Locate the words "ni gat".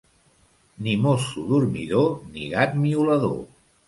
2.31-2.73